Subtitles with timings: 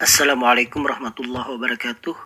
[0.00, 2.16] Assalamualaikum warahmatullahi wabarakatuh.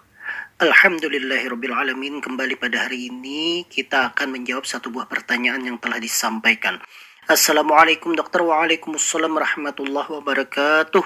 [0.63, 2.23] Alhamdulillahirrabbilalamin.
[2.23, 6.79] Kembali pada hari ini kita akan menjawab satu buah pertanyaan yang telah disampaikan.
[7.27, 8.39] Assalamualaikum dokter.
[8.39, 11.03] Waalaikumsalam warahmatullahi wabarakatuh.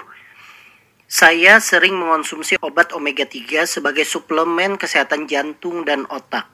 [1.09, 6.45] Saya sering mengonsumsi obat omega 3 sebagai suplemen kesehatan jantung dan otak.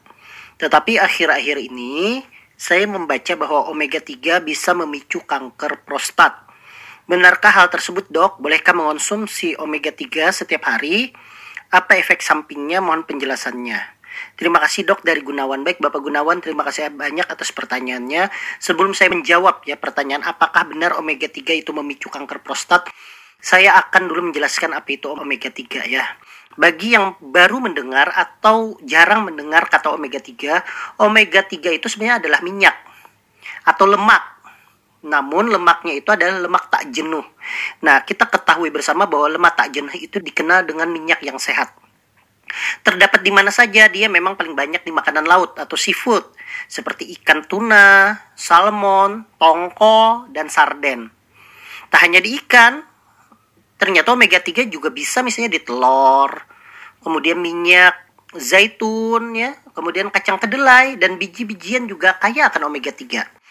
[0.62, 2.22] Tetapi akhir-akhir ini
[2.54, 6.41] saya membaca bahwa omega 3 bisa memicu kanker prostat.
[7.02, 8.38] Benarkah hal tersebut dok?
[8.38, 11.10] Bolehkah mengonsumsi omega 3 setiap hari?
[11.74, 12.78] Apa efek sampingnya?
[12.78, 13.80] Mohon penjelasannya.
[14.38, 15.66] Terima kasih dok dari Gunawan.
[15.66, 18.30] Baik Bapak Gunawan, terima kasih banyak atas pertanyaannya.
[18.62, 22.86] Sebelum saya menjawab ya pertanyaan apakah benar omega 3 itu memicu kanker prostat,
[23.42, 26.06] saya akan dulu menjelaskan apa itu omega 3 ya.
[26.54, 32.44] Bagi yang baru mendengar atau jarang mendengar kata omega 3, omega 3 itu sebenarnya adalah
[32.44, 32.76] minyak
[33.64, 34.41] atau lemak
[35.02, 37.26] namun lemaknya itu adalah lemak tak jenuh.
[37.82, 41.74] Nah, kita ketahui bersama bahwa lemak tak jenuh itu dikenal dengan minyak yang sehat.
[42.86, 46.22] Terdapat di mana saja dia memang paling banyak di makanan laut atau seafood
[46.68, 51.10] seperti ikan tuna, salmon, tongko, dan sarden.
[51.88, 52.84] Tak hanya di ikan,
[53.80, 56.30] ternyata omega 3 juga bisa misalnya di telur,
[57.02, 57.96] kemudian minyak
[58.36, 63.41] zaitun ya, kemudian kacang kedelai dan biji-bijian juga kaya akan omega 3.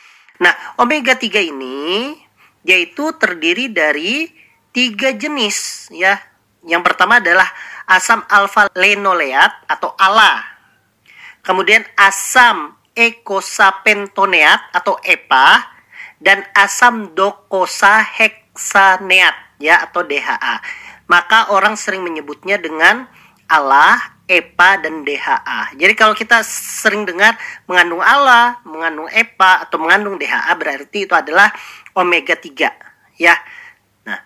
[0.41, 2.17] Nah, omega 3 ini
[2.65, 4.29] yaitu terdiri dari
[4.73, 6.17] tiga jenis ya.
[6.65, 7.49] Yang pertama adalah
[7.89, 10.43] asam alfa linoleat atau ALA.
[11.41, 15.65] Kemudian asam ecosapentoneat atau EPA
[16.21, 20.61] dan asam docosahexaneat ya atau DHA.
[21.09, 23.09] Maka orang sering menyebutnya dengan
[23.49, 25.75] ALA, EPA dan DHA.
[25.75, 27.35] Jadi kalau kita sering dengar
[27.67, 31.51] mengandung ALA, mengandung EPA atau mengandung DHA berarti itu adalah
[31.91, 33.35] omega 3 ya.
[34.07, 34.19] Nah,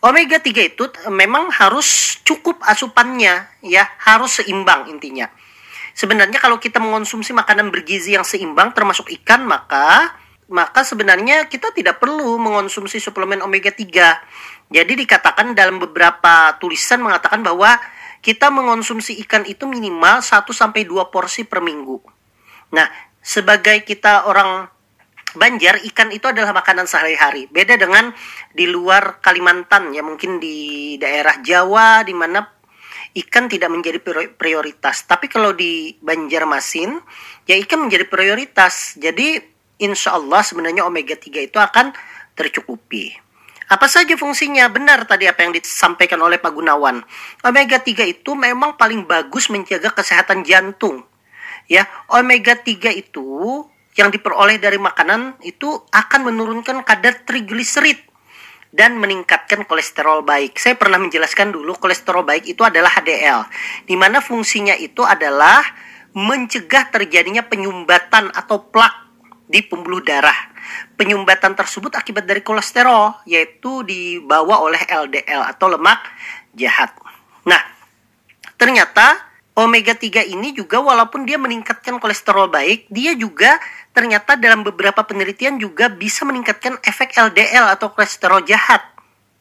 [0.00, 5.28] omega 3 itu memang harus cukup asupannya ya, harus seimbang intinya.
[5.92, 10.16] Sebenarnya kalau kita mengonsumsi makanan bergizi yang seimbang termasuk ikan maka
[10.52, 14.72] maka sebenarnya kita tidak perlu mengonsumsi suplemen omega 3.
[14.72, 17.76] Jadi dikatakan dalam beberapa tulisan mengatakan bahwa
[18.22, 21.98] kita mengonsumsi ikan itu minimal 1 sampai 2 porsi per minggu.
[22.72, 22.86] Nah,
[23.18, 24.70] sebagai kita orang
[25.32, 27.48] Banjar, ikan itu adalah makanan sehari-hari.
[27.48, 28.12] Beda dengan
[28.52, 32.44] di luar Kalimantan ya, mungkin di daerah Jawa di mana
[33.16, 33.96] ikan tidak menjadi
[34.36, 35.08] prioritas.
[35.08, 37.00] Tapi kalau di Banjarmasin,
[37.48, 39.00] ya ikan menjadi prioritas.
[39.00, 39.40] Jadi
[39.80, 41.96] insya Allah sebenarnya omega 3 itu akan
[42.36, 43.16] tercukupi.
[43.72, 44.68] Apa saja fungsinya?
[44.68, 47.00] Benar tadi apa yang disampaikan oleh Pak Gunawan.
[47.40, 51.08] Omega 3 itu memang paling bagus menjaga kesehatan jantung.
[51.72, 53.64] Ya, omega 3 itu
[53.96, 57.96] yang diperoleh dari makanan itu akan menurunkan kadar trigliserid
[58.76, 60.60] dan meningkatkan kolesterol baik.
[60.60, 63.48] Saya pernah menjelaskan dulu kolesterol baik itu adalah HDL,
[63.88, 65.64] di mana fungsinya itu adalah
[66.12, 68.92] mencegah terjadinya penyumbatan atau plak
[69.48, 70.51] di pembuluh darah
[70.96, 76.00] penyumbatan tersebut akibat dari kolesterol yaitu dibawa oleh LDL atau lemak
[76.56, 76.92] jahat.
[77.44, 77.60] Nah,
[78.56, 79.18] ternyata
[79.52, 83.60] omega 3 ini juga walaupun dia meningkatkan kolesterol baik, dia juga
[83.92, 88.80] ternyata dalam beberapa penelitian juga bisa meningkatkan efek LDL atau kolesterol jahat.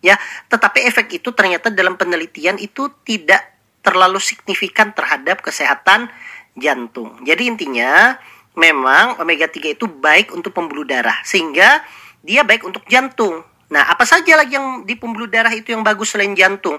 [0.01, 0.17] Ya,
[0.49, 3.53] tetapi efek itu ternyata dalam penelitian itu tidak
[3.85, 6.09] terlalu signifikan terhadap kesehatan
[6.57, 7.21] jantung.
[7.21, 8.17] Jadi intinya
[8.55, 11.83] memang omega 3 itu baik untuk pembuluh darah sehingga
[12.21, 13.41] dia baik untuk jantung.
[13.71, 16.77] Nah, apa saja lagi yang di pembuluh darah itu yang bagus selain jantung?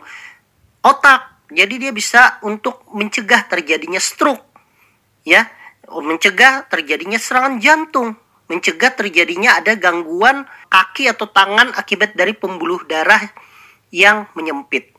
[0.85, 1.33] Otak.
[1.53, 4.45] Jadi dia bisa untuk mencegah terjadinya stroke.
[5.25, 5.49] Ya,
[5.89, 8.17] mencegah terjadinya serangan jantung,
[8.49, 13.21] mencegah terjadinya ada gangguan kaki atau tangan akibat dari pembuluh darah
[13.93, 14.92] yang menyempit.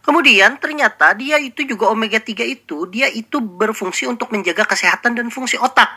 [0.00, 5.28] Kemudian ternyata dia itu juga omega 3 itu dia itu berfungsi untuk menjaga kesehatan dan
[5.28, 5.88] fungsi otak.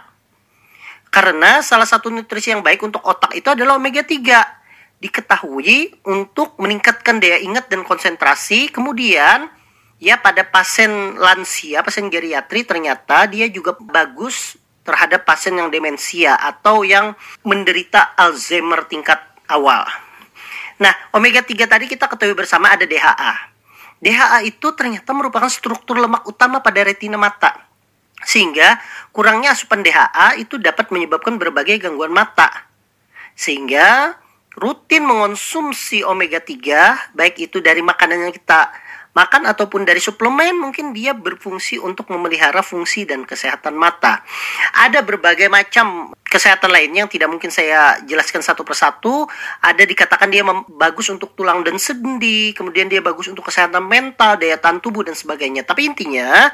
[1.13, 4.99] Karena salah satu nutrisi yang baik untuk otak itu adalah omega 3.
[4.99, 8.73] Diketahui untuk meningkatkan daya ingat dan konsentrasi.
[8.73, 9.47] Kemudian
[10.01, 16.83] ya pada pasien lansia, pasien geriatri ternyata dia juga bagus terhadap pasien yang demensia atau
[16.83, 17.15] yang
[17.47, 19.87] menderita Alzheimer tingkat awal.
[20.81, 23.52] Nah, omega 3 tadi kita ketahui bersama ada DHA.
[24.03, 27.55] DHA itu ternyata merupakan struktur lemak utama pada retina mata.
[28.27, 28.83] Sehingga
[29.15, 32.51] kurangnya asupan DHA itu dapat menyebabkan berbagai gangguan mata.
[33.39, 34.19] Sehingga
[34.59, 38.69] rutin mengonsumsi omega 3 baik itu dari makanan yang kita
[39.13, 44.25] makan ataupun dari suplemen mungkin dia berfungsi untuk memelihara fungsi dan kesehatan mata.
[44.73, 49.29] Ada berbagai macam kesehatan lainnya yang tidak mungkin saya jelaskan satu persatu.
[49.61, 50.41] Ada dikatakan dia
[50.73, 55.13] bagus untuk tulang dan sendi, kemudian dia bagus untuk kesehatan mental, daya tahan tubuh dan
[55.13, 55.61] sebagainya.
[55.61, 56.49] Tapi intinya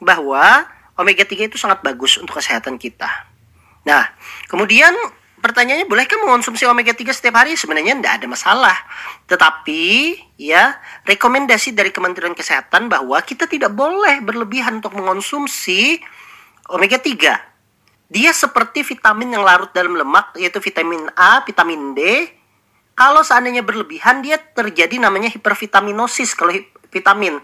[0.00, 0.64] bahwa
[0.96, 3.28] omega 3 itu sangat bagus untuk kesehatan kita.
[3.84, 4.08] Nah,
[4.48, 4.92] kemudian
[5.40, 7.56] pertanyaannya bolehkah mengonsumsi omega 3 setiap hari?
[7.58, 8.76] Sebenarnya tidak ada masalah.
[9.26, 9.82] Tetapi
[10.38, 10.78] ya,
[11.08, 15.98] rekomendasi dari Kementerian Kesehatan bahwa kita tidak boleh berlebihan untuk mengonsumsi
[16.70, 17.50] omega 3.
[18.10, 22.26] Dia seperti vitamin yang larut dalam lemak yaitu vitamin A, vitamin D.
[22.94, 26.52] Kalau seandainya berlebihan dia terjadi namanya hipervitaminosis kalau
[26.90, 27.38] vitamin.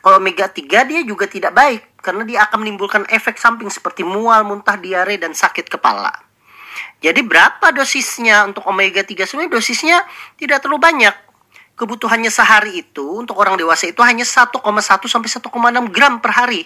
[0.00, 4.44] Kalau omega 3 dia juga tidak baik karena dia akan menimbulkan efek samping seperti mual,
[4.44, 6.12] muntah, diare dan sakit kepala.
[7.04, 9.28] Jadi berapa dosisnya untuk omega 3?
[9.28, 9.96] Sebenarnya dosisnya
[10.40, 11.14] tidak terlalu banyak.
[11.74, 14.54] Kebutuhannya sehari itu untuk orang dewasa itu hanya 1,1
[15.10, 15.50] sampai 1,6
[15.90, 16.64] gram per hari.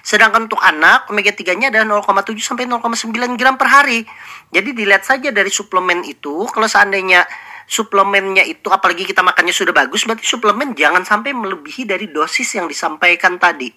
[0.00, 4.08] Sedangkan untuk anak omega 3-nya adalah 0,7 sampai 0,9 gram per hari.
[4.48, 7.28] Jadi dilihat saja dari suplemen itu kalau seandainya
[7.68, 12.64] suplemennya itu apalagi kita makannya sudah bagus berarti suplemen jangan sampai melebihi dari dosis yang
[12.64, 13.68] disampaikan tadi.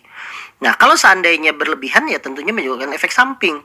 [0.63, 3.59] Nah, kalau seandainya berlebihan ya tentunya menyebabkan efek samping.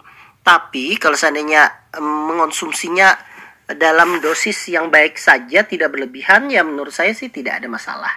[0.46, 3.18] Tapi kalau seandainya um, mengonsumsinya
[3.66, 8.14] dalam dosis yang baik saja tidak berlebihan ya menurut saya sih tidak ada masalah.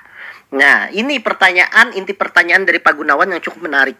[0.53, 3.97] Nah, ini pertanyaan inti pertanyaan dari Pak Gunawan yang cukup menarik.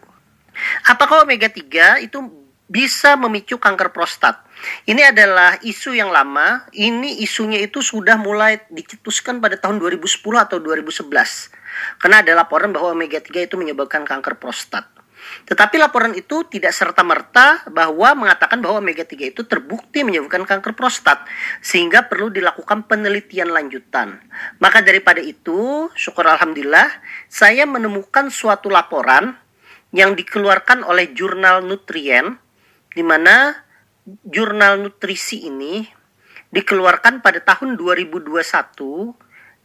[0.86, 2.22] Apakah omega 3 itu
[2.70, 4.38] bisa memicu kanker prostat?
[4.86, 6.70] Ini adalah isu yang lama.
[6.70, 10.06] Ini isunya itu sudah mulai dicetuskan pada tahun 2010
[10.38, 11.50] atau 2011.
[11.98, 14.99] Karena ada laporan bahwa omega 3 itu menyebabkan kanker prostat.
[15.46, 21.24] Tetapi laporan itu tidak serta-merta bahwa mengatakan bahwa omega 3 itu terbukti menyebabkan kanker prostat
[21.60, 24.20] sehingga perlu dilakukan penelitian lanjutan.
[24.62, 26.88] Maka daripada itu, syukur alhamdulillah
[27.26, 29.36] saya menemukan suatu laporan
[29.90, 32.38] yang dikeluarkan oleh jurnal Nutrien
[32.94, 33.54] di mana
[34.26, 35.86] jurnal nutrisi ini
[36.50, 38.42] dikeluarkan pada tahun 2021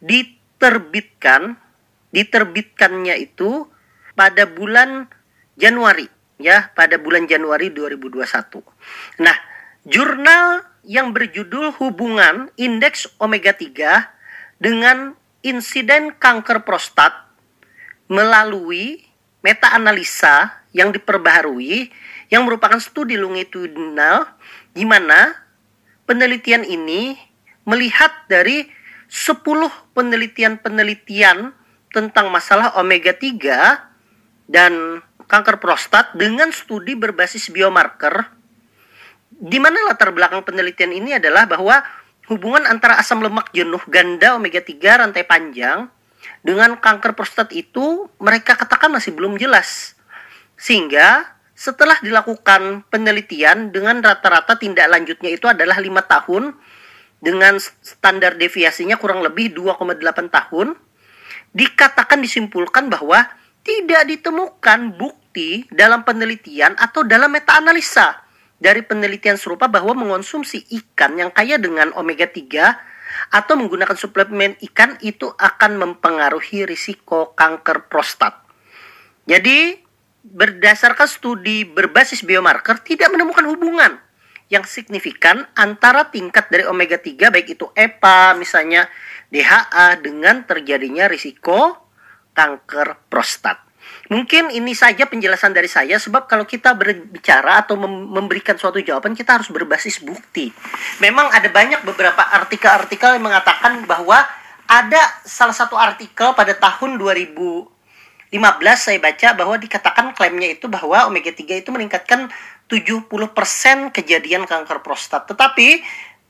[0.06, 1.57] diterbitkan
[2.13, 3.66] diterbitkannya itu
[4.13, 5.10] pada bulan
[5.56, 6.07] Januari
[6.40, 8.62] ya pada bulan Januari 2021.
[9.24, 9.38] Nah,
[9.88, 17.13] jurnal yang berjudul Hubungan Indeks Omega 3 dengan insiden kanker prostat
[18.06, 19.02] melalui
[19.42, 21.90] meta-analisa yang diperbaharui
[22.34, 24.25] yang merupakan studi longitudinal
[24.74, 25.34] di mana
[26.10, 27.18] penelitian ini
[27.66, 28.69] melihat dari
[29.10, 29.42] 10
[29.94, 31.54] penelitian-penelitian
[31.94, 38.30] tentang masalah omega 3 dan kanker prostat dengan studi berbasis biomarker
[39.36, 41.83] di mana latar belakang penelitian ini adalah bahwa
[42.31, 45.92] hubungan antara asam lemak jenuh ganda omega 3 rantai panjang
[46.42, 49.98] dengan kanker prostat itu mereka katakan masih belum jelas.
[50.56, 56.56] Sehingga setelah dilakukan penelitian dengan rata-rata tindak lanjutnya itu adalah lima tahun
[57.19, 60.75] dengan standar deviasinya kurang lebih 2,8 tahun
[61.56, 63.24] dikatakan disimpulkan bahwa
[63.66, 68.22] tidak ditemukan bukti dalam penelitian atau dalam meta-analisa
[68.62, 75.02] dari penelitian serupa bahwa mengonsumsi ikan yang kaya dengan omega 3 atau menggunakan suplemen ikan
[75.02, 78.38] itu akan mempengaruhi risiko kanker prostat.
[79.26, 79.81] Jadi,
[80.26, 83.98] berdasarkan studi berbasis biomarker tidak menemukan hubungan
[84.50, 88.86] yang signifikan antara tingkat dari omega 3 baik itu EPA misalnya
[89.34, 91.84] DHA dengan terjadinya risiko
[92.35, 93.57] kanker prostat.
[94.06, 99.42] Mungkin ini saja penjelasan dari saya sebab kalau kita berbicara atau memberikan suatu jawaban kita
[99.42, 100.54] harus berbasis bukti.
[101.01, 104.21] Memang ada banyak beberapa artikel-artikel yang mengatakan bahwa
[104.69, 108.33] ada salah satu artikel pada tahun 2015
[108.77, 112.30] saya baca bahwa dikatakan klaimnya itu bahwa omega 3 itu meningkatkan
[112.69, 113.09] 70%
[113.89, 115.30] kejadian kanker prostat.
[115.30, 115.81] Tetapi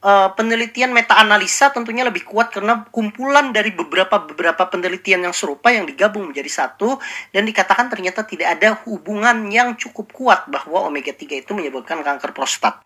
[0.05, 5.73] uh, penelitian meta analisa tentunya lebih kuat karena kumpulan dari beberapa beberapa penelitian yang serupa
[5.73, 7.01] yang digabung menjadi satu
[7.33, 12.31] dan dikatakan ternyata tidak ada hubungan yang cukup kuat bahwa omega 3 itu menyebabkan kanker
[12.37, 12.77] prostat.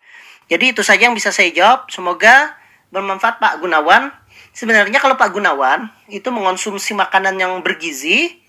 [0.49, 1.91] Jadi itu saja yang bisa saya jawab.
[1.93, 2.57] Semoga
[2.89, 4.09] bermanfaat Pak Gunawan.
[4.49, 8.41] Sebenarnya kalau Pak Gunawan itu mengonsumsi makanan yang bergizi,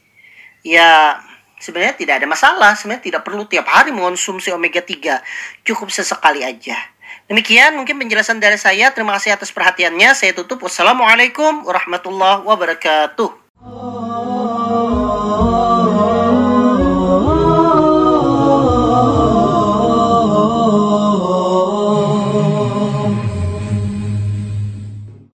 [0.64, 1.20] ya
[1.60, 2.72] sebenarnya tidak ada masalah.
[2.72, 5.20] Sebenarnya tidak perlu tiap hari mengonsumsi omega 3.
[5.60, 6.89] Cukup sesekali aja.
[7.30, 8.92] Demikian mungkin penjelasan dari saya.
[8.92, 10.12] Terima kasih atas perhatiannya.
[10.12, 10.60] Saya tutup.
[10.60, 13.39] Wassalamualaikum warahmatullahi wabarakatuh.